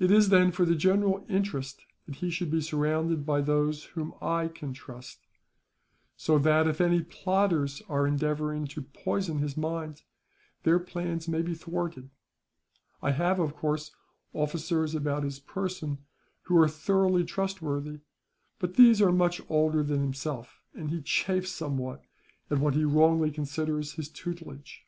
[0.00, 4.12] It is, then, for the general interest that he should be surrounded by those whom
[4.20, 5.20] I can trust;
[6.16, 10.02] so that, if any plotters are endeavouring to poison his mind,
[10.64, 12.10] their plans may be thwarted.
[13.02, 13.92] I have of course,
[14.32, 15.98] officers about his person
[16.46, 18.00] who are thoroughly trustworthy;
[18.58, 22.02] but these are much older than himself, and he chafes somewhat
[22.50, 24.82] at what he wrongly considers his tutelage.